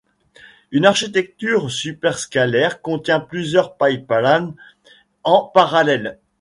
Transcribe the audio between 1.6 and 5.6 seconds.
superscalaire contient plusieurs pipelines en